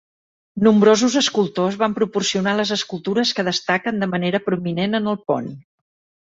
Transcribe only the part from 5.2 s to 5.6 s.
pont.